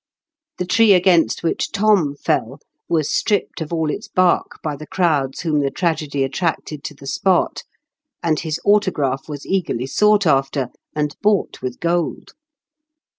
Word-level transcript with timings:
The 0.57 0.65
tree 0.65 0.93
against 0.93 1.43
which 1.43 1.69
Thom 1.71 2.15
fell 2.15 2.59
was 2.89 3.13
stripped 3.13 3.61
of 3.61 3.71
all 3.71 3.91
its 3.91 4.07
bark 4.07 4.59
by 4.63 4.75
the 4.75 4.87
crowds 4.87 5.41
whom 5.41 5.59
the 5.59 5.69
tragedy 5.69 6.23
attracted 6.23 6.83
to 6.85 6.95
the 6.95 7.05
spot, 7.05 7.61
and 8.23 8.39
his 8.39 8.59
autograph 8.65 9.29
was 9.29 9.45
eagerly 9.45 9.85
sought 9.85 10.25
after, 10.25 10.69
and 10.95 11.15
bought 11.21 11.61
with 11.61 11.79
gold. 11.79 12.31